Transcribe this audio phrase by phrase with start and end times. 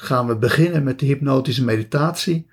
[0.00, 2.46] gaan we beginnen met de hypnotische meditatie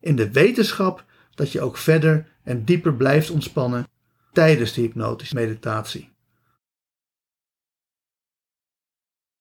[0.00, 3.86] in de wetenschap dat je ook verder en dieper blijft ontspannen
[4.32, 6.12] tijdens de hypnotische meditatie.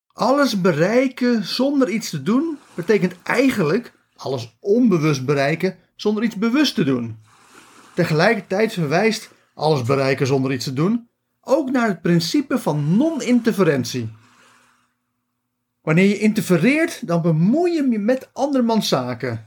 [0.08, 6.84] Alles bereiken zonder iets te doen betekent eigenlijk alles onbewust bereiken zonder iets bewust te
[6.84, 7.18] doen.
[7.96, 11.09] Tegelijkertijd verwijst alles bereiken zonder iets te doen
[11.42, 14.09] ook naar het principe van non-interferentie.
[15.83, 19.45] Wanneer je interfereert, dan bemoei je je met andermans zaken.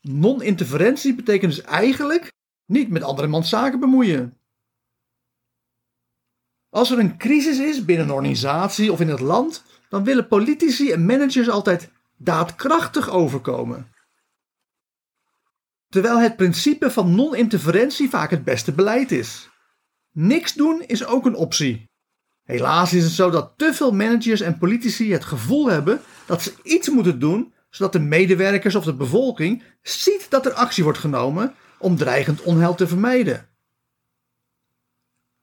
[0.00, 2.32] Non-interferentie betekent dus eigenlijk
[2.66, 4.38] niet met andermans zaken bemoeien.
[6.68, 10.90] Als er een crisis is binnen een organisatie of in het land, dan willen politici
[10.90, 13.92] en managers altijd daadkrachtig overkomen.
[15.88, 19.50] Terwijl het principe van non-interferentie vaak het beste beleid is.
[20.10, 21.89] Niks doen is ook een optie.
[22.50, 26.52] Helaas is het zo dat te veel managers en politici het gevoel hebben dat ze
[26.62, 31.54] iets moeten doen zodat de medewerkers of de bevolking ziet dat er actie wordt genomen
[31.78, 33.48] om dreigend onheil te vermijden.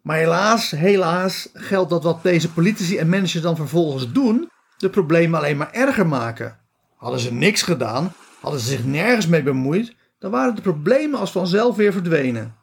[0.02, 5.40] Maar helaas, helaas geldt dat wat deze politici en managers dan vervolgens doen, de problemen
[5.40, 6.60] alleen maar erger maken.
[6.96, 11.32] Hadden ze niks gedaan, hadden ze zich nergens mee bemoeid, dan waren de problemen als
[11.32, 12.56] vanzelf weer verdwenen.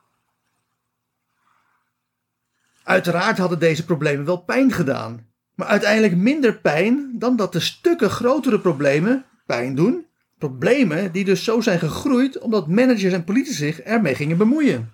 [2.95, 8.11] Uiteraard hadden deze problemen wel pijn gedaan, maar uiteindelijk minder pijn dan dat de stukken
[8.11, 10.07] grotere problemen pijn doen.
[10.39, 14.91] Problemen die dus zo zijn gegroeid omdat managers en politici zich ermee gingen bemoeien.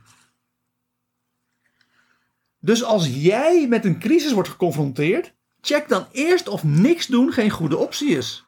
[2.60, 7.50] Dus als jij met een crisis wordt geconfronteerd, check dan eerst of niks doen geen
[7.50, 8.44] goede optie is.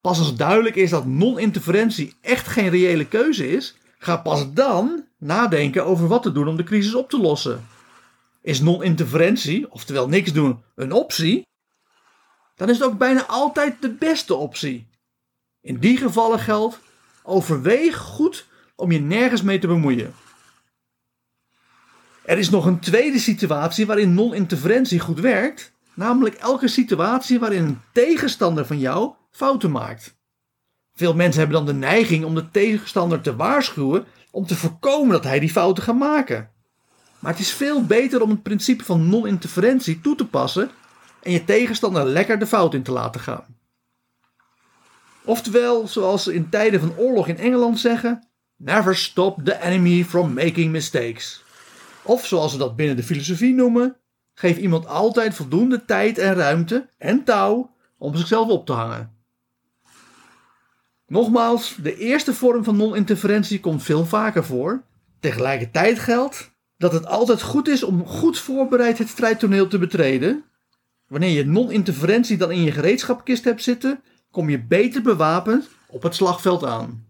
[0.00, 5.84] Pas als duidelijk is dat non-interferentie echt geen reële keuze is, ga pas dan nadenken
[5.86, 7.66] over wat te doen om de crisis op te lossen.
[8.42, 11.46] Is non-interferentie, oftewel niks doen, een optie?
[12.54, 14.88] Dan is het ook bijna altijd de beste optie.
[15.60, 16.78] In die gevallen geldt:
[17.22, 18.46] overweeg goed
[18.76, 20.14] om je nergens mee te bemoeien.
[22.24, 27.80] Er is nog een tweede situatie waarin non-interferentie goed werkt, namelijk elke situatie waarin een
[27.92, 30.16] tegenstander van jou fouten maakt.
[30.94, 35.24] Veel mensen hebben dan de neiging om de tegenstander te waarschuwen om te voorkomen dat
[35.24, 36.51] hij die fouten gaat maken.
[37.22, 40.70] Maar het is veel beter om het principe van non-interferentie toe te passen
[41.22, 43.44] en je tegenstander lekker de fout in te laten gaan.
[45.24, 50.32] Oftewel, zoals ze in tijden van oorlog in Engeland zeggen: Never stop the enemy from
[50.32, 51.44] making mistakes.
[52.02, 53.96] Of zoals ze dat binnen de filosofie noemen:
[54.34, 59.16] geef iemand altijd voldoende tijd en ruimte en touw om zichzelf op te hangen.
[61.06, 64.82] Nogmaals, de eerste vorm van non-interferentie komt veel vaker voor.
[65.20, 66.51] Tegelijkertijd geldt
[66.82, 70.44] dat het altijd goed is om goed voorbereid het strijdtoneel te betreden.
[71.06, 76.14] Wanneer je non-interferentie dan in je gereedschapkist hebt zitten, kom je beter bewapend op het
[76.14, 77.06] slagveld aan.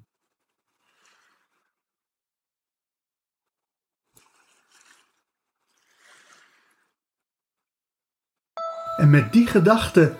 [8.96, 10.14] En met die gedachte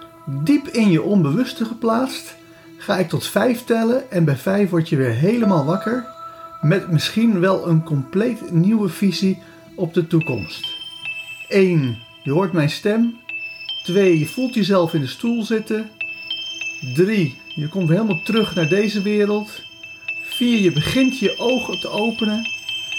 [0.44, 2.37] diep in je onbewuste geplaatst,
[2.78, 6.11] ga ik tot vijf tellen en bij vijf word je weer helemaal wakker
[6.62, 9.42] met misschien wel een compleet nieuwe visie
[9.74, 10.66] op de toekomst.
[11.48, 11.98] 1.
[12.22, 13.16] Je hoort mijn stem.
[13.84, 14.18] 2.
[14.18, 15.90] Je voelt jezelf in de stoel zitten.
[16.94, 17.38] 3.
[17.54, 19.62] Je komt helemaal terug naar deze wereld.
[20.24, 20.60] 4.
[20.60, 22.48] Je begint je ogen te openen.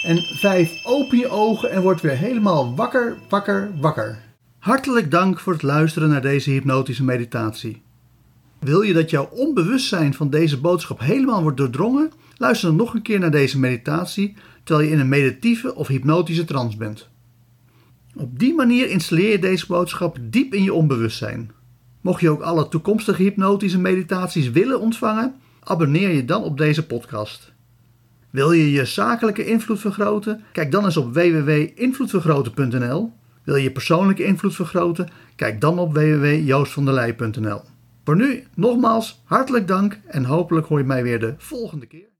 [0.04, 0.72] En 5.
[0.84, 4.20] Open je ogen en word weer helemaal wakker, wakker, wakker.
[4.60, 7.83] Hartelijk dank voor het luisteren naar deze hypnotische meditatie.
[8.64, 12.12] Wil je dat jouw onbewustzijn van deze boodschap helemaal wordt doordrongen?
[12.38, 16.46] Luister dan nog een keer naar deze meditatie terwijl je in een meditieve of hypnotische
[16.46, 17.10] trance bent.
[18.16, 21.52] Op die manier installeer je deze boodschap diep in je onbewustzijn.
[22.02, 27.54] Mocht je ook alle toekomstige hypnotische meditaties willen ontvangen, abonneer je dan op deze podcast.
[28.30, 30.44] Wil je je zakelijke invloed vergroten?
[30.52, 33.12] Kijk dan eens op www.invloedvergroten.nl.
[33.44, 35.10] Wil je persoonlijke invloed vergroten?
[35.36, 37.62] Kijk dan op www.joostvanderlei.nl.
[38.04, 42.13] Voor nu nogmaals hartelijk dank en hopelijk hoor je mij weer de volgende keer.